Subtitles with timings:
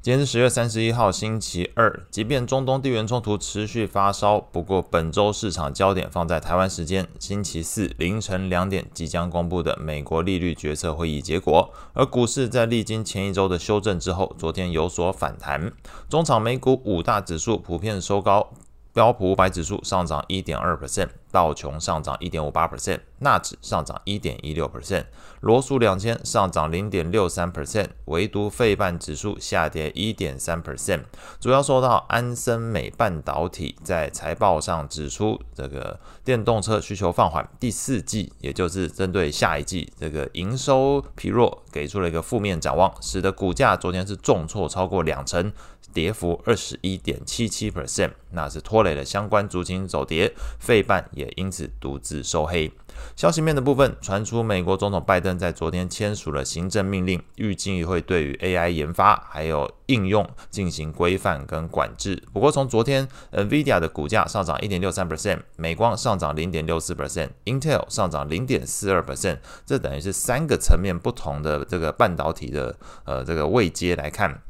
[0.00, 2.06] 今天是十月三十一号，星期二。
[2.08, 11.72] 即便中东地缘冲突持续发烧，不过本周市场焦点放在台湾时间星期四凌晨两点即将公布的美国利率决策会议结果。
[11.94, 15.72] 而股市在历经前一周的修正之后，昨天有所反弹。
[16.08, 18.52] 中场美股五大指数普遍收高。
[18.98, 25.04] 标普五百指数上涨一点二 percent，道琼上涨一点五八 percent，纳指上涨一点一六 percent，
[25.40, 31.04] 罗素两千上涨零点六三 percent，唯独费半指数下跌一点三 percent，
[31.38, 45.52] 主要受到安森美半导体在财报上指出，这个电动车需求放缓，第四季也就是针对下一季这个营收疲弱，给出了一个负面展望，使得股价昨天是重挫超过两成。
[45.92, 52.70] 跌幅二十一点七七 percent，那是拖累了相关族群走跌，费半也因此独自收黑。
[53.14, 62.20] 消息面的部分传出，美国总统拜登在昨天签署了行政命令，预计会对于 AI 研发还有应用进行规范跟管制。
[62.32, 74.42] 不过，从昨天 NVIDIA 的股价上涨一点六三 percent，美光上涨零点六四 percent，Intel 上涨零点四二 percent，这等于是三个层面不同的这个半导体的呃这个位阶来看。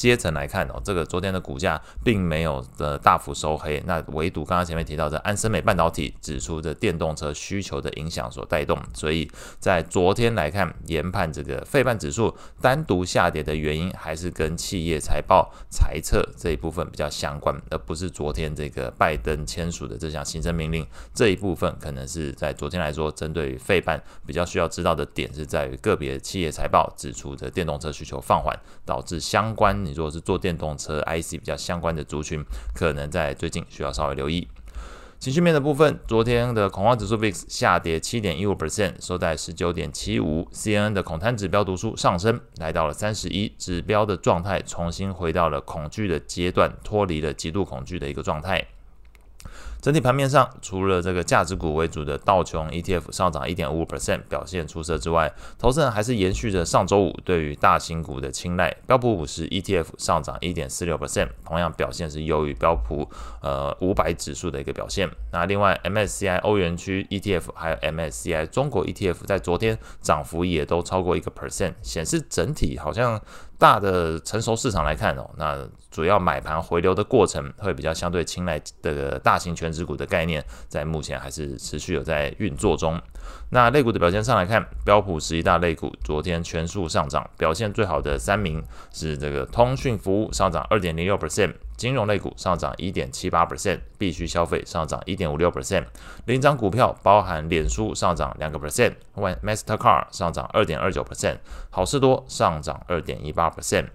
[0.00, 29.89] 阶层来看哦，这个昨天的股价并没有的大幅收黑，那唯独刚刚前面提到的安森美半导体指出的电动车需求的影响所带动，所以在昨天来看，研判这个费半指数单独下跌的原因，还是跟企业财报财测这一部分比较相关，而不是昨天这个拜登签署的这项行政命令这一部分，可能是在昨天来说，针对于费半比较需要知道的点是在于个别企业财报指出的电动车需求放缓，导致相关。
[29.92, 34.48] 如果是做电动车 IC 比较相关的族群，可能在最近需要稍微留意。
[35.18, 40.48] 情绪面的部分，昨天的恐慌指数 VIX 下跌七点一五 percent，收在十九点七五。
[40.50, 48.66] CNN 的恐贪指标读数上升，来到了三十一，指标的状态重新回到了恐惧的阶段，脱离了极度恐惧的一个状态。
[49.80, 58.76] 整体盘面上，除了这个价值股为主的道琼 ETF 上涨一点五 percent 表现出色之外，投资人还是延续着上周五对于大型股的青睐。
[58.86, 63.08] 标普五十 ETF 上涨一点四六 percent，同样表现是优于标普
[63.40, 65.08] 呃五百指数的一个表现。
[65.32, 73.20] 那另外 MSCI 欧元区 ETF 还有 MSCI 中国 ETF 在昨天涨幅也都超过一个 percent，显示整体好像。
[73.60, 82.98] 大的成熟市场来看哦，那主要买盘回流的过程会比较相对青睐的大型全指股的概念，在目前还是持续有在运作中。
[83.50, 91.52] 那类股的表现上来看，标普十一大类股昨天全数上涨，表现最好的三名是这个通讯服务上涨二点零六 percent。
[91.80, 95.86] 金融类股上涨一点七八 percent，必需消费上涨一点五六 percent，
[96.26, 101.38] 领涨股票包含脸书上涨两个 percent，Mastercard 上涨二点二九 percent，
[101.70, 103.86] 好事多上涨二点一八 percent。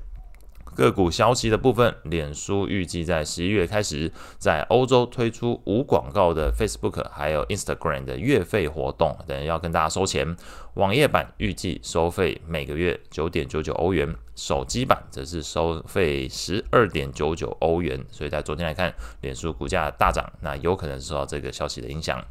[0.76, 10.36] 个股消息的部分，脸书预计在十一月开始在欧洲推出无广告的 Facebook，还有 Instagram 的月费活动，等于要跟大家收钱。
[10.74, 18.04] 网页版预计收费每个月九点九九欧元，手机版则是收费十二点九九欧元。
[18.12, 22.24] 所以在昨天来看，脸书股价大涨，那有可能受到这个消息的影响。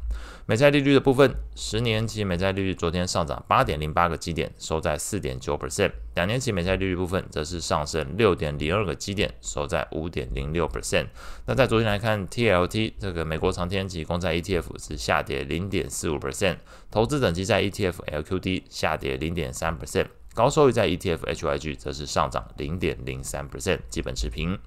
[0.47, 11.07] 美债利率的部分，十年期美债利率昨天上涨八点零八个基点，收在四点九 percent；两年期美债利率部分则是上升六点零二个基点，收在五点零六 percent。
[11.47, 16.57] 那在昨天来看，TLT 这个美国长天期公债 ETF 是下跌零点四五 percent，
[16.91, 24.59] 投资等级债 ETF LQD 下跌零点三 percent，高收益债 ETF HYG 则是上涨零点零三 percent，基本持平。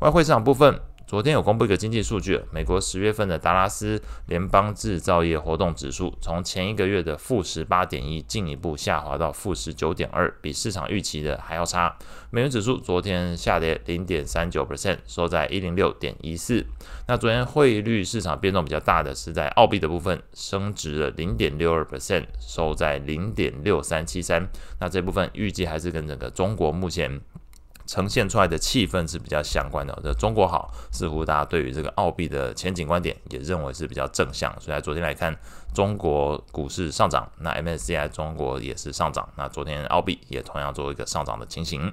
[0.00, 0.78] 外汇市场部分。
[1.06, 11.96] 昨天有公布一个经济数据，美国十月份的达拉斯联邦制造业活动指数从前一个月的负十八点一进一步下滑到负十九点二，比市场预期的还要差。
[12.30, 16.66] 美元指数昨天下跌零点三九 percent，收在一零六点一四。
[17.06, 24.44] 那昨天汇率市场变动比较大的是在澳币的部分，升值了零点六二 percent，收在零点六三七三。
[24.80, 27.20] 那这部分预计还是跟整个中国目前。
[27.86, 29.98] 呈现出来的气氛是比较相关的。
[30.02, 34.52] 这中国好，似乎大家对于这个澳币的前景观点也认为是比较正向。
[34.60, 35.34] 所以在昨天来看，
[35.74, 39.28] 中国股市上涨，那 MSCI 中国也是上涨。
[39.36, 41.92] 那昨天澳币也同样做一个上涨的情形。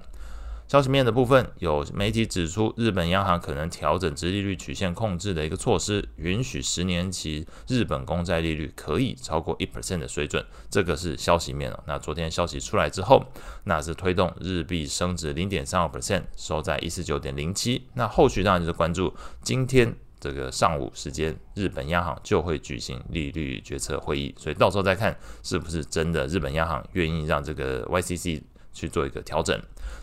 [0.73, 10.43] 消息面的部分，有媒体指出，日本央行可能调整直利率曲线控制的一个措施，允许十年期日本公债利率可以超过一 percent 的水准。
[10.71, 11.83] 这个是消息面哦。
[11.85, 13.23] 那昨天消息出来之后，
[13.65, 17.85] 那是推动日币升值零点三二 percent，收在一四九点零七。
[17.93, 28.41] 那后续当然就是关注今天这个上午时间，日本央行就会举行利率决策会议，所以到时候再看是不是真的日本央行愿意让这个 YCC
[28.73, 29.57] 去做一个调整。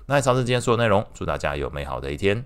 [0.07, 2.45] 那以上是今天所有内容，祝大家有美好的一天。